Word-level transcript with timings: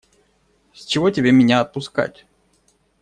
С 0.73 0.85
чего 0.85 1.11
тебе 1.11 1.31
меня 1.31 1.59
отпускать? 1.61 2.25